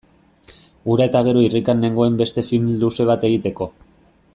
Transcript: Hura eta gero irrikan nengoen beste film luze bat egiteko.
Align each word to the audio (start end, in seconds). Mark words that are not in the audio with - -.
Hura 0.93 1.07
eta 1.09 1.21
gero 1.27 1.43
irrikan 1.49 1.85
nengoen 1.87 2.17
beste 2.23 2.47
film 2.51 2.75
luze 2.85 3.09
bat 3.11 3.31
egiteko. 3.33 3.73